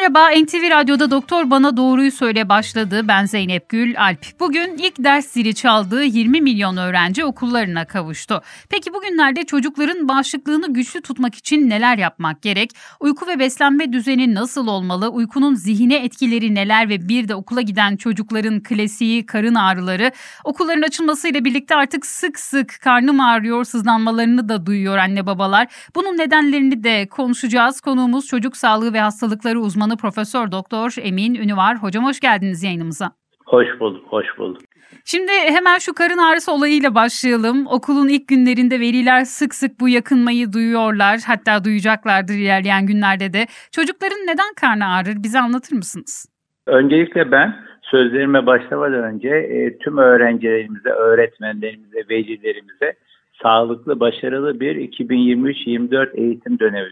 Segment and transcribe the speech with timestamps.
[0.00, 3.08] Merhaba, NTV Radyo'da Doktor Bana Doğruyu Söyle başladı.
[3.08, 4.40] Ben Zeynep Gül Alp.
[4.40, 8.42] Bugün ilk ders zili çaldığı 20 milyon öğrenci okullarına kavuştu.
[8.68, 12.70] Peki bugünlerde çocukların bağışıklığını güçlü tutmak için neler yapmak gerek?
[13.00, 15.08] Uyku ve beslenme düzeni nasıl olmalı?
[15.08, 20.12] Uykunun zihine etkileri neler ve bir de okula giden çocukların klasiği karın ağrıları.
[20.44, 25.68] Okulların açılmasıyla birlikte artık sık sık karnım ağrıyor sızlanmalarını da duyuyor anne babalar.
[25.94, 27.80] Bunun nedenlerini de konuşacağız.
[27.80, 31.76] Konuğumuz çocuk sağlığı ve hastalıkları uzmanı Profesör Doktor Emin Ünüvar.
[31.76, 33.10] Hocam hoş geldiniz yayınımıza.
[33.46, 34.62] Hoş bulduk, hoş bulduk.
[35.04, 37.66] Şimdi hemen şu karın ağrısı olayıyla başlayalım.
[37.66, 41.20] Okulun ilk günlerinde veliler sık sık bu yakınmayı duyuyorlar.
[41.26, 43.46] Hatta duyacaklardır ilerleyen günlerde de.
[43.72, 45.22] Çocukların neden karnı ağrır?
[45.22, 46.26] Bize anlatır mısınız?
[46.66, 52.94] Öncelikle ben sözlerime başlamadan önce e, tüm öğrencilerimize, öğretmenlerimize, velilerimize
[53.42, 56.90] sağlıklı, başarılı bir 2023-24 eğitim dönemi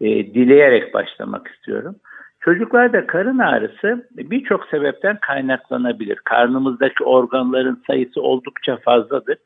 [0.00, 1.96] e, dileyerek başlamak istiyorum.
[2.40, 6.16] Çocuklarda karın ağrısı birçok sebepten kaynaklanabilir.
[6.24, 9.38] Karnımızdaki organların sayısı oldukça fazladır.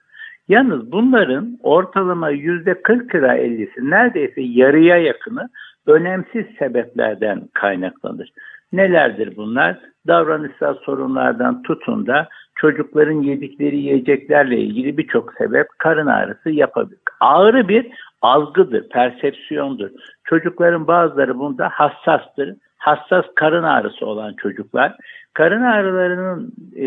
[0.48, 5.48] Yalnız bunların ortalama yüzde 40 ila 50'si neredeyse yarıya yakını
[5.86, 8.32] önemsiz sebeplerden kaynaklanır.
[8.72, 9.78] Nelerdir bunlar?
[10.06, 16.98] Davranışsal sorunlardan tutun da çocukların yedikleri yiyeceklerle ilgili birçok sebep karın ağrısı yapabilir.
[17.20, 17.86] Ağrı bir
[18.22, 19.90] algıdır, persepsiyondur.
[20.24, 22.54] Çocukların bazıları bunda hassastır.
[22.82, 24.96] Hassas karın ağrısı olan çocuklar.
[25.34, 26.86] Karın ağrılarının e,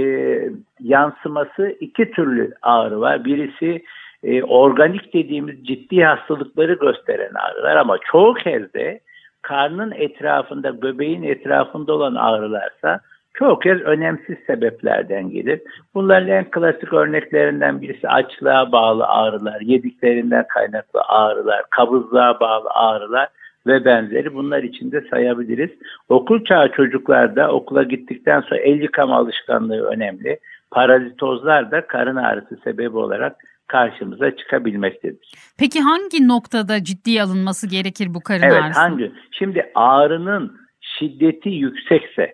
[0.79, 3.25] yansıması iki türlü ağrı var.
[3.25, 3.83] Birisi
[4.23, 8.99] e, organik dediğimiz ciddi hastalıkları gösteren ağrılar ama çoğu kez de
[9.41, 12.99] karnın etrafında, göbeğin etrafında olan ağrılarsa
[13.33, 15.61] çoğu kez önemsiz sebeplerden gelir.
[15.93, 23.29] Bunların en klasik örneklerinden birisi açlığa bağlı ağrılar, yediklerinden kaynaklı ağrılar, kabızlığa bağlı ağrılar
[23.67, 25.69] ve benzeri bunlar içinde sayabiliriz.
[26.09, 30.39] Okul çağı çocuklarda okula gittikten sonra el yıkama alışkanlığı önemli.
[30.71, 33.35] Parazitozlar da karın ağrısı sebebi olarak
[33.67, 35.31] karşımıza çıkabilmektedir.
[35.59, 38.79] Peki hangi noktada ciddi alınması gerekir bu karın evet, ağrısı?
[38.79, 39.11] hangi?
[39.31, 42.33] Şimdi ağrının şiddeti yüksekse,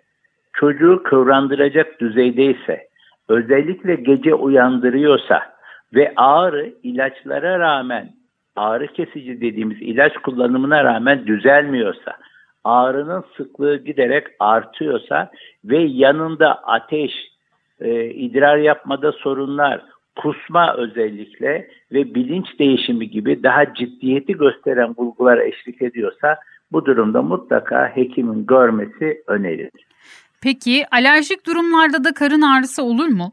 [0.52, 2.88] çocuğu kıvrandıracak düzeydeyse,
[3.28, 5.42] özellikle gece uyandırıyorsa
[5.94, 8.10] ve ağrı ilaçlara rağmen
[8.56, 12.12] ağrı kesici dediğimiz ilaç kullanımına rağmen düzelmiyorsa,
[12.64, 15.30] ağrının sıklığı giderek artıyorsa
[15.64, 17.12] ve yanında ateş,
[17.80, 19.82] e, idrar yapmada sorunlar,
[20.16, 26.36] kusma özellikle ve bilinç değişimi gibi daha ciddiyeti gösteren bulgular eşlik ediyorsa
[26.72, 29.86] bu durumda mutlaka hekimin görmesi önerilir.
[30.42, 33.32] Peki alerjik durumlarda da karın ağrısı olur mu?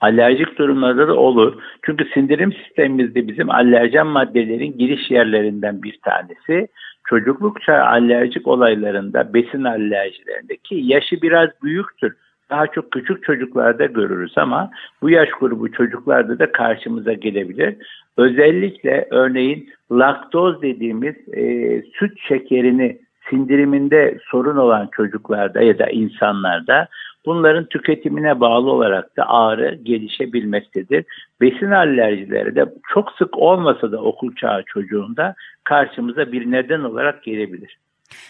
[0.00, 1.62] Alerjik durumlarda da olur.
[1.82, 6.68] Çünkü sindirim sistemimizde bizim alerjen maddelerin giriş yerlerinden bir tanesi.
[7.08, 12.16] Çocukluk çağı alerjik olaylarında, besin alerjilerindeki yaşı biraz büyüktür.
[12.50, 14.70] Daha çok küçük çocuklarda görürüz ama
[15.02, 17.76] bu yaş grubu çocuklarda da karşımıza gelebilir.
[18.16, 22.98] Özellikle örneğin laktoz dediğimiz e, süt şekerini
[23.30, 26.88] sindiriminde sorun olan çocuklarda ya da insanlarda
[27.26, 31.04] bunların tüketimine bağlı olarak da ağrı gelişebilmektedir.
[31.40, 37.78] Besin alerjileri de çok sık olmasa da okul çağı çocuğunda karşımıza bir neden olarak gelebilir.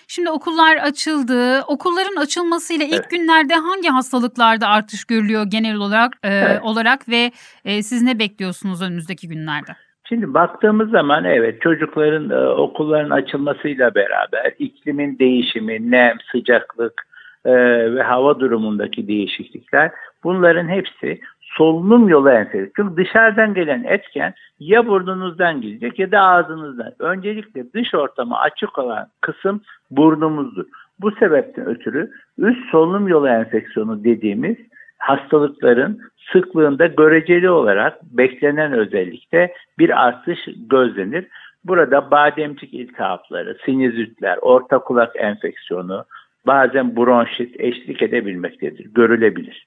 [0.08, 1.60] Şimdi okullar açıldı.
[1.68, 3.10] Okulların açılmasıyla ilk Evet.
[3.10, 6.60] günlerde hangi hastalıklarda artış görülüyor genel olarak e, Evet.
[6.62, 7.30] olarak ve
[7.64, 9.72] e, siz ne bekliyorsunuz önümüzdeki günlerde?
[10.08, 17.09] Şimdi baktığımız zaman evet çocukların e, okulların açılmasıyla beraber iklimin değişimi, nem, sıcaklık
[17.44, 17.52] e,
[17.94, 19.90] ve hava durumundaki değişiklikler
[20.24, 22.70] bunların hepsi solunum yolu enfeksiyonu.
[22.76, 26.92] Çünkü dışarıdan gelen etken ya burnunuzdan gelecek ya da ağzınızdan.
[26.98, 30.64] Öncelikle dış ortama açık olan kısım burnumuzdur.
[31.00, 34.56] Bu sebepten ötürü üst solunum yolu enfeksiyonu dediğimiz
[34.98, 36.00] hastalıkların
[36.32, 40.38] sıklığında göreceli olarak beklenen özellikle bir artış
[40.70, 41.26] gözlenir.
[41.64, 46.04] Burada bademcik iltihapları, sinüzitler, orta kulak enfeksiyonu,
[46.46, 49.66] bazen bronşit eşlik edebilmektedir, görülebilir.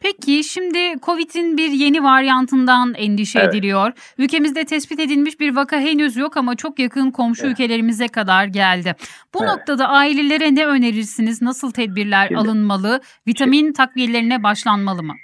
[0.00, 3.48] Peki şimdi Covid'in bir yeni varyantından endişe Evet.
[3.54, 3.92] ediliyor.
[4.18, 7.52] Ülkemizde tespit edilmiş bir vaka henüz yok ama çok yakın komşu Evet.
[7.52, 8.94] ülkelerimize kadar geldi.
[9.34, 9.48] Bu Evet.
[9.56, 11.42] noktada ailelere ne önerirsiniz?
[11.42, 13.00] Nasıl tedbirler Şimdi- alınmalı?
[13.26, 15.14] Vitamin takviyelerine başlanmalı mı?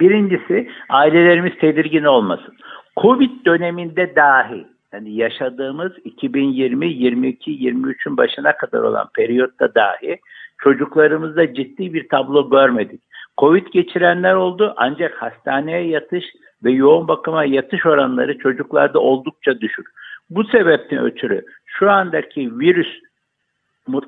[0.00, 2.56] Birincisi ailelerimiz tedirgin olmasın.
[3.02, 10.18] Covid döneminde dahi yani yaşadığımız 2020, 22, 23'ün başına kadar olan periyotta dahi
[10.58, 13.00] çocuklarımızda ciddi bir tablo görmedik.
[13.38, 16.24] Covid geçirenler oldu ancak hastaneye yatış
[16.64, 19.86] ve yoğun bakıma yatış oranları çocuklarda oldukça düşük.
[20.30, 23.00] Bu sebepten ötürü şu andaki virüs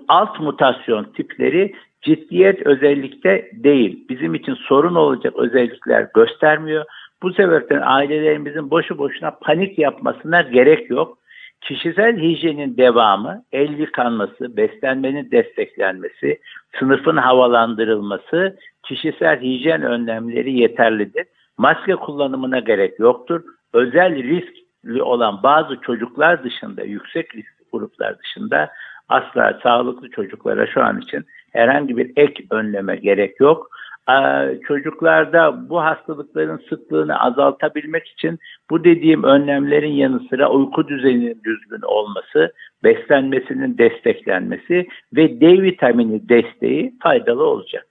[0.08, 4.08] alt mutasyon tipleri ciddiyet özellikte değil.
[4.08, 6.84] Bizim için sorun olacak özellikler göstermiyor.
[7.22, 11.18] Bu sebepten ailelerimizin boşu boşuna panik yapmasına gerek yok.
[11.60, 16.40] Kişisel hijyenin devamı, el yıkanması, beslenmenin desteklenmesi,
[16.78, 21.26] sınıfın havalandırılması, kişisel hijyen önlemleri yeterlidir.
[21.58, 23.42] Maske kullanımına gerek yoktur.
[23.72, 28.70] Özel riskli olan bazı çocuklar dışında, yüksek risk gruplar dışında
[29.08, 33.70] asla sağlıklı çocuklara şu an için herhangi bir ek önleme gerek yok.
[34.10, 38.38] Ee, çocuklarda bu hastalıkların sıklığını azaltabilmek için
[38.70, 42.52] bu dediğim önlemlerin yanı sıra uyku düzeninin düzgün olması,
[42.84, 47.87] beslenmesinin desteklenmesi ve D vitamini desteği faydalı olacak.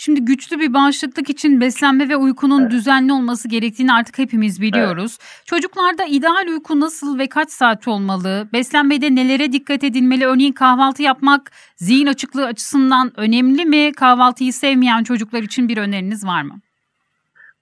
[0.00, 2.70] Şimdi güçlü bir bağışıklık için beslenme ve uykunun evet.
[2.70, 5.18] düzenli olması gerektiğini artık hepimiz biliyoruz.
[5.20, 5.42] Evet.
[5.46, 8.48] Çocuklarda ideal uyku nasıl ve kaç saat olmalı?
[8.52, 10.26] Beslenmede nelere dikkat edilmeli?
[10.26, 13.92] Örneğin kahvaltı yapmak zihin açıklığı açısından önemli mi?
[13.92, 16.54] Kahvaltıyı sevmeyen çocuklar için bir öneriniz var mı?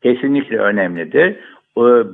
[0.02, 1.36] Kesinlikle önemlidir.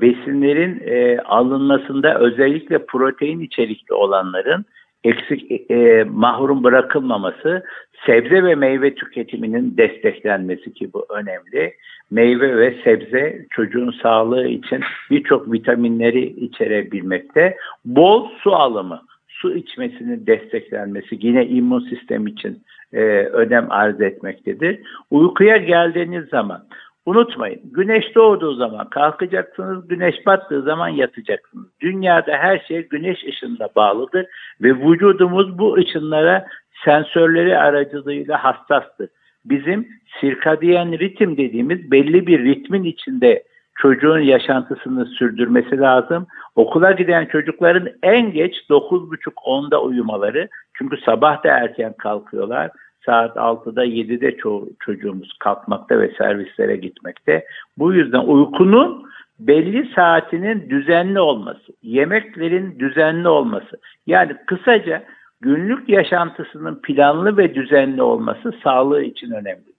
[0.00, 4.64] Besinlerin e, alınmasında özellikle protein içerikli olanların
[5.04, 7.64] eksik e, mahrum bırakılmaması,
[8.06, 11.74] sebze ve meyve tüketiminin desteklenmesi ki bu önemli.
[12.10, 17.56] Meyve ve sebze çocuğun sağlığı için birçok vitaminleri içerebilmekte.
[17.84, 22.62] Bol su alımı, su içmesinin desteklenmesi yine immün sistem için
[22.92, 24.80] e, önem arz etmektedir.
[25.10, 26.64] Uykuya geldiğiniz zaman
[27.06, 31.66] Unutmayın güneş doğduğu zaman kalkacaksınız, güneş battığı zaman yatacaksınız.
[31.80, 34.26] Dünyada her şey güneş ışınına bağlıdır
[34.60, 36.46] ve vücudumuz bu ışınlara
[36.84, 39.08] sensörleri aracılığıyla hassastır.
[39.44, 39.88] Bizim
[40.20, 43.42] sirkadiyen ritim dediğimiz belli bir ritmin içinde
[43.74, 46.26] çocuğun yaşantısını sürdürmesi lazım.
[46.56, 50.48] Okula giden çocukların en geç 9.30-10'da uyumaları.
[50.74, 52.70] Çünkü sabah da erken kalkıyorlar
[53.06, 57.46] saat 6'da 7'de çoğu çocuğumuz kalkmakta ve servislere gitmekte.
[57.78, 59.06] Bu yüzden uykunun
[59.38, 63.80] belli saatinin düzenli olması, yemeklerin düzenli olması.
[64.06, 65.04] Yani kısaca
[65.40, 69.72] günlük yaşantısının planlı ve düzenli olması sağlığı için önemlidir.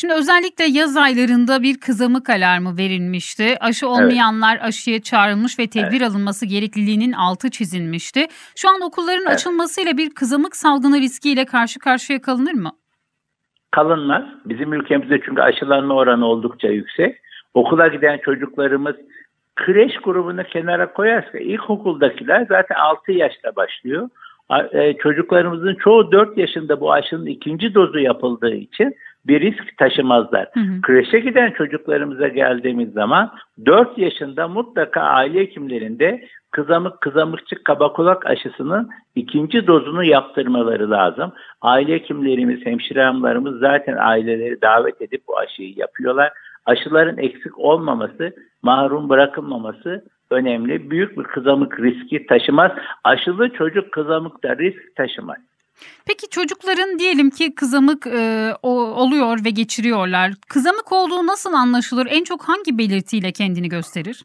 [0.00, 3.56] Şimdi özellikle yaz aylarında bir kızamık alarmı verilmişti.
[3.60, 4.64] Aşı olmayanlar evet.
[4.64, 6.10] aşıya çağrılmış ve tedbir evet.
[6.10, 8.26] alınması gerekliliğinin altı çizilmişti.
[8.56, 9.32] Şu an okulların evet.
[9.32, 12.70] açılmasıyla bir kızamık salgını riskiyle karşı karşıya kalınır mı?
[13.70, 14.22] Kalınmaz.
[14.44, 17.16] Bizim ülkemizde çünkü aşılanma oranı oldukça yüksek.
[17.54, 18.96] Okula giden çocuklarımız
[19.56, 24.08] kreş grubunu kenara koyarsa ilkokuldakiler zaten 6 yaşta başlıyor.
[24.72, 28.94] E, çocuklarımızın çoğu 4 yaşında bu aşının ikinci dozu yapıldığı için
[29.28, 30.48] bir risk taşımazlar.
[30.54, 30.80] Hı hı.
[30.82, 33.32] Kreşe giden çocuklarımıza geldiğimiz zaman
[33.66, 41.32] 4 yaşında mutlaka aile hekimlerinde kızamık kızamıkçık kabakulak aşısının ikinci dozunu yaptırmaları lazım.
[41.62, 46.32] Aile hekimlerimiz, hemşire hanımlarımız zaten aileleri davet edip bu aşıyı yapıyorlar.
[46.66, 48.32] Aşıların eksik olmaması,
[48.62, 50.90] mahrum bırakılmaması önemli.
[50.90, 52.72] Büyük bir kızamık riski taşımaz.
[53.04, 55.36] Aşılı çocuk kızamıkta risk taşımaz.
[56.06, 58.52] Peki çocukların diyelim ki kızamık e,
[59.02, 60.32] oluyor ve geçiriyorlar.
[60.48, 62.06] Kızamık olduğu nasıl anlaşılır?
[62.10, 64.24] En çok hangi belirtiyle kendini gösterir?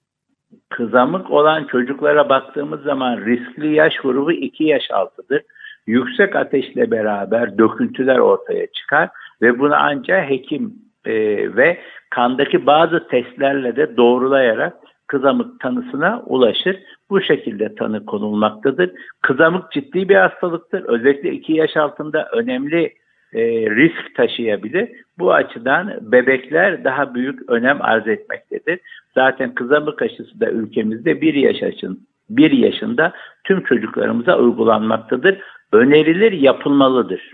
[0.70, 5.42] Kızamık olan çocuklara baktığımız zaman riskli yaş grubu 2 yaş altıdır.
[5.88, 9.10] Yüksek ateşle beraber döküntüler ortaya çıkar
[9.42, 10.74] ve bunu ancak hekim
[11.06, 11.14] e,
[11.56, 14.74] ve kandaki bazı testlerle de doğrulayarak
[15.12, 16.80] kızamık tanısına ulaşır.
[17.10, 18.92] Bu şekilde tanı konulmaktadır.
[19.22, 20.84] Kızamık ciddi bir hastalıktır.
[20.84, 22.94] Özellikle 2 yaş altında önemli
[23.34, 24.90] e, risk taşıyabilir.
[25.20, 28.80] Bu açıdan bebekler daha büyük önem arz etmektedir.
[29.16, 33.14] Zaten kızamık aşısı da ülkemizde 1 yaş yaşın 1 yaşında
[33.44, 35.38] tüm çocuklarımıza uygulanmaktadır.
[35.72, 37.32] Önerilir, yapılmalıdır.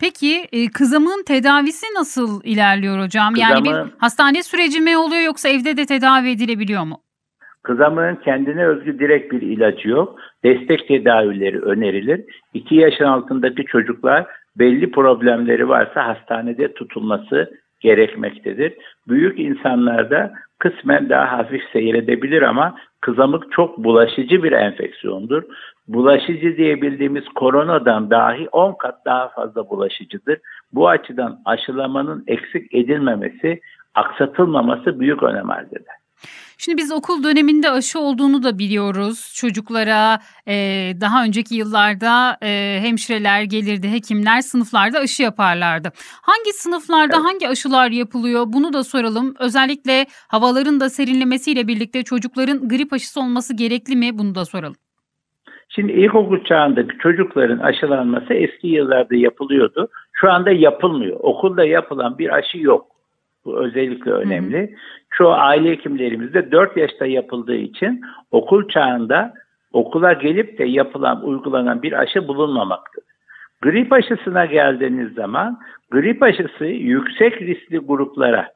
[0.00, 3.34] Peki e, kızamığın tedavisi nasıl ilerliyor hocam?
[3.34, 7.00] Kızamığın, yani bir hastane süreci mi oluyor yoksa evde de tedavi edilebiliyor mu?
[7.62, 10.20] Kızamığın kendine özgü direkt bir ilacı yok.
[10.44, 12.24] Destek tedavileri önerilir.
[12.54, 14.26] 2 yaşın altındaki çocuklar
[14.58, 17.50] belli problemleri varsa hastanede tutulması
[17.80, 18.72] gerekmektedir.
[19.08, 25.42] Büyük insanlarda kısmen daha hafif seyredebilir ama kızamık çok bulaşıcı bir enfeksiyondur.
[25.88, 30.38] Bulaşıcı diyebildiğimiz koronadan dahi 10 kat daha fazla bulaşıcıdır.
[30.72, 33.60] Bu açıdan aşılamanın eksik edilmemesi,
[33.94, 36.01] aksatılmaması büyük önem arz eder.
[36.58, 39.32] Şimdi biz okul döneminde aşı olduğunu da biliyoruz.
[39.36, 40.54] Çocuklara e,
[41.00, 45.92] daha önceki yıllarda e, hemşireler gelirdi, hekimler sınıflarda aşı yaparlardı.
[46.22, 47.24] Hangi sınıflarda evet.
[47.24, 49.34] hangi aşılar yapılıyor bunu da soralım.
[49.38, 54.76] Özellikle havaların da serinlemesiyle birlikte çocukların grip aşısı olması gerekli mi bunu da soralım.
[55.68, 59.88] Şimdi ilkokul çağındaki çocukların aşılanması eski yıllarda yapılıyordu.
[60.12, 61.16] Şu anda yapılmıyor.
[61.20, 62.91] Okulda yapılan bir aşı yok.
[63.44, 64.58] Bu özellikle önemli.
[64.58, 64.76] Hı hı.
[65.10, 69.34] Çoğu aile hekimlerimizde 4 yaşta yapıldığı için okul çağında
[69.72, 73.12] okula gelip de yapılan, uygulanan bir aşı bulunmamaktadır.
[73.62, 75.58] Grip aşısına geldiğiniz zaman
[75.90, 78.48] grip aşısı yüksek riskli gruplara,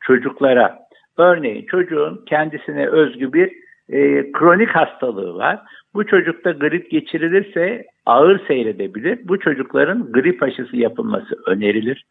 [0.00, 0.78] çocuklara,
[1.18, 3.52] örneğin çocuğun kendisine özgü bir
[3.88, 5.60] e, kronik hastalığı var.
[5.94, 9.18] Bu çocukta grip geçirilirse ağır seyredebilir.
[9.24, 12.04] Bu çocukların grip aşısı yapılması önerilir.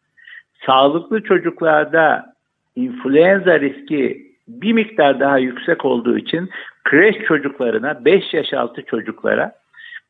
[0.66, 2.34] Sağlıklı çocuklarda
[2.76, 6.50] influenza riski bir miktar daha yüksek olduğu için
[6.84, 9.52] kreş çocuklarına 5 yaş altı çocuklara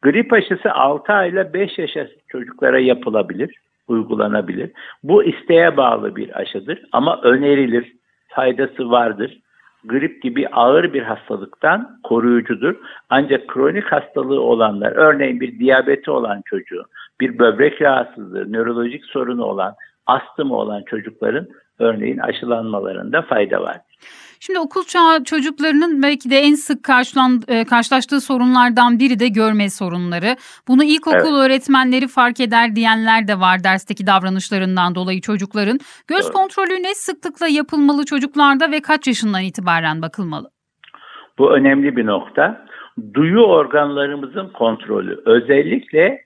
[0.02, 3.54] grip aşısı 6 ayla 5 yaş altı çocuklara yapılabilir,
[3.88, 4.70] uygulanabilir.
[5.02, 7.92] Bu isteğe bağlı bir aşıdır ama önerilir,
[8.28, 9.38] faydası vardır
[9.84, 12.74] grip gibi ağır bir hastalıktan koruyucudur.
[13.10, 16.84] Ancak kronik hastalığı olanlar, örneğin bir diyabeti olan çocuğu,
[17.20, 19.74] bir böbrek rahatsızlığı, nörolojik sorunu olan,
[20.06, 23.76] astımı olan çocukların örneğin aşılanmalarında fayda var.
[24.40, 29.70] Şimdi okul çağı çocuklarının belki de en sık karşılan, e, karşılaştığı sorunlardan biri de görme
[29.70, 30.36] sorunları.
[30.68, 31.46] Bunu ilkokul evet.
[31.46, 35.78] öğretmenleri fark eder diyenler de var dersteki davranışlarından dolayı çocukların.
[36.08, 36.32] Göz evet.
[36.32, 40.50] kontrolü ne sıklıkla yapılmalı çocuklarda ve kaç yaşından itibaren bakılmalı?
[41.38, 42.66] Bu önemli bir nokta.
[43.14, 46.24] Duyu organlarımızın kontrolü özellikle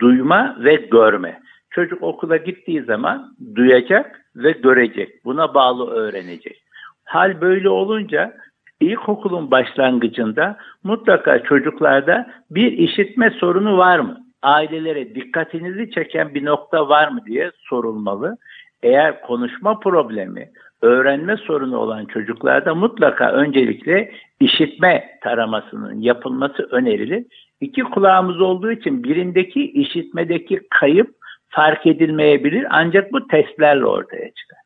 [0.00, 1.40] duyma ve görme.
[1.70, 5.24] Çocuk okula gittiği zaman duyacak ve görecek.
[5.24, 6.62] Buna bağlı öğrenecek.
[7.04, 8.34] Hal böyle olunca
[8.80, 14.18] ilkokulun başlangıcında mutlaka çocuklarda bir işitme sorunu var mı?
[14.42, 18.36] Ailelere dikkatinizi çeken bir nokta var mı diye sorulmalı.
[18.82, 20.48] Eğer konuşma problemi,
[20.82, 27.24] öğrenme sorunu olan çocuklarda mutlaka öncelikle işitme taramasının yapılması önerilir.
[27.60, 31.17] İki kulağımız olduğu için birindeki işitmedeki kayıp
[31.48, 34.58] fark edilmeyebilir ancak bu testlerle ortaya çıkar.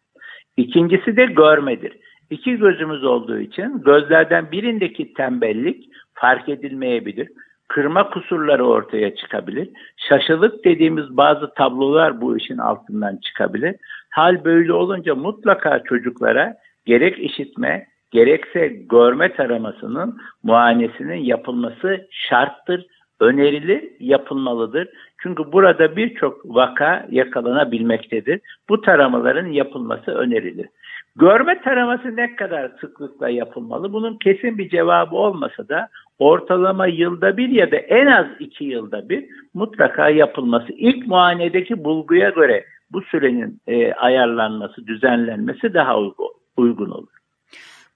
[0.57, 1.93] İkincisi de görmedir.
[2.31, 5.85] İki gözümüz olduğu için gözlerden birindeki tembellik
[6.15, 7.29] fark edilmeyebilir.
[7.69, 9.69] Kırma kusurları ortaya çıkabilir.
[9.97, 13.77] Şaşılık dediğimiz bazı tablolar bu işin altından çıkabilir.
[14.11, 16.55] Hal böyle olunca mutlaka çocuklara
[16.87, 22.87] gerek işitme gerekse görme taramasının muayenesinin yapılması şarttır,
[23.23, 24.89] önerilir, yapılmalıdır.
[25.23, 28.41] Çünkü burada birçok vaka yakalanabilmektedir.
[28.69, 30.67] Bu taramaların yapılması önerilir.
[31.17, 33.93] Görme taraması ne kadar sıklıkla yapılmalı?
[33.93, 35.89] Bunun kesin bir cevabı olmasa da
[36.19, 39.25] ortalama yılda bir ya da en az iki yılda bir
[39.55, 40.73] mutlaka yapılması.
[40.73, 45.99] İlk muayenedeki bulguya göre bu sürenin e, ayarlanması, düzenlenmesi daha
[46.57, 47.22] uygun olur.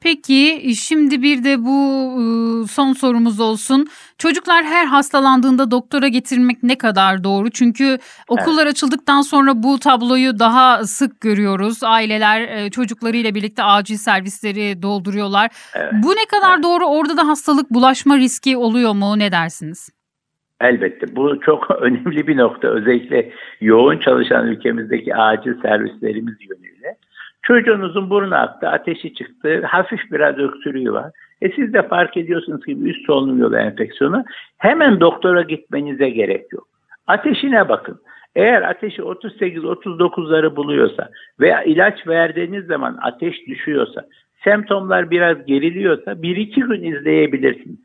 [0.03, 3.87] Peki şimdi bir de bu ıı, son sorumuz olsun.
[4.19, 7.50] Çocuklar her hastalandığında doktora getirmek ne kadar doğru?
[7.50, 7.99] Çünkü
[8.29, 8.73] okullar evet.
[8.73, 11.85] açıldıktan sonra bu tabloyu daha sık görüyoruz.
[11.85, 15.50] Aileler çocuklarıyla birlikte acil servisleri dolduruyorlar.
[15.75, 15.93] Evet.
[15.93, 16.65] Bu ne kadar evet.
[16.65, 16.85] doğru?
[16.85, 19.19] Orada da hastalık bulaşma riski oluyor mu?
[19.19, 19.91] Ne dersiniz?
[20.61, 26.97] Elbette bu çok önemli bir nokta özellikle yoğun çalışan ülkemizdeki acil servislerimiz yönüyle.
[27.47, 31.11] Çocuğunuzun burnu aktı, ateşi çıktı, hafif biraz öksürüğü var.
[31.43, 34.25] E siz de fark ediyorsunuz ki üst solunum yolu enfeksiyonu.
[34.59, 36.69] Hemen doktora gitmenize gerek yok.
[37.07, 38.00] Ateşine bakın.
[38.37, 41.11] Eğer ateşi 38-39'ları buluyorsa
[41.41, 44.07] veya ilaç verdiğiniz zaman ateş düşüyorsa,
[44.45, 47.79] semptomlar biraz geriliyorsa 1-2 gün izleyebilirsiniz.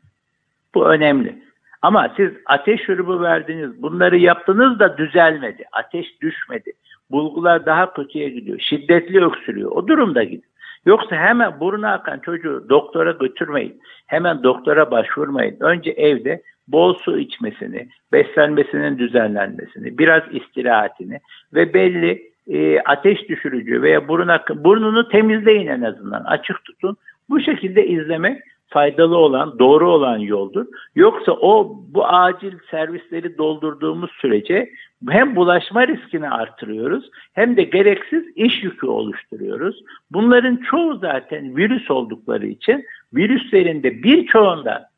[0.74, 1.42] Bu önemli.
[1.82, 6.72] Ama siz ateş şurubu verdiniz, bunları yaptınız da düzelmedi, ateş düşmedi
[7.12, 8.58] bulgular daha kötüye gidiyor.
[8.58, 9.70] Şiddetli öksürüyor.
[9.70, 10.52] O durumda gidin.
[10.86, 13.80] Yoksa hemen burnu akan çocuğu doktora götürmeyin.
[14.06, 15.56] Hemen doktora başvurmayın.
[15.60, 21.20] Önce evde bol su içmesini, beslenmesinin düzenlenmesini, biraz istirahatini
[21.54, 26.24] ve belli e, ateş düşürücü veya burun akı, burnunu temizleyin en azından.
[26.24, 26.96] Açık tutun.
[27.28, 28.42] Bu şekilde izlemek
[28.72, 30.66] faydalı olan, doğru olan yoldur.
[30.94, 34.70] Yoksa o bu acil servisleri doldurduğumuz sürece
[35.08, 39.82] hem bulaşma riskini artırıyoruz hem de gereksiz iş yükü oluşturuyoruz.
[40.10, 44.88] Bunların çoğu zaten virüs oldukları için virüslerinde birçoğunda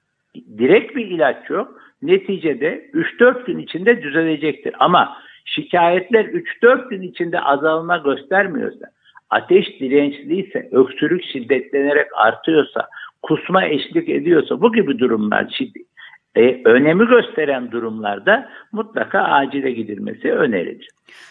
[0.59, 1.81] direkt bir ilaç yok.
[2.02, 4.75] Neticede 3-4 gün içinde düzelecektir.
[4.78, 8.87] Ama şikayetler 3-4 gün içinde azalma göstermiyorsa,
[9.31, 12.88] ateş dirençliyse, öksürük şiddetlenerek artıyorsa,
[13.26, 15.87] kusma eşlik ediyorsa bu gibi durumlar şiddet,
[16.37, 20.88] e, önemi gösteren durumlarda mutlaka acile gidilmesi önerilir.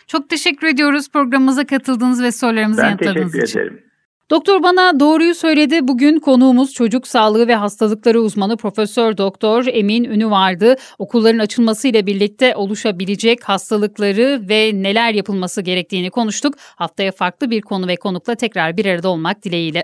[0.07, 3.59] Çok teşekkür ediyoruz programımıza katıldığınız ve sorularımızı Ben yanıtladığınız teşekkür için.
[3.59, 3.83] ederim.
[4.31, 5.87] Doktor bana doğruyu söyledi.
[5.87, 10.75] Bugün konuğumuz çocuk sağlığı ve hastalıkları uzmanı Profesör Doktor Emin Ünü vardı.
[10.99, 16.53] Okulların açılmasıyla birlikte oluşabilecek hastalıkları ve neler yapılması gerektiğini konuştuk.
[16.75, 19.83] Haftaya farklı bir konu ve konukla tekrar bir arada olmak dileğiyle.